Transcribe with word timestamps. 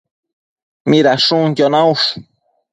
Midashunquio 0.89 1.67
naush? 1.73 2.09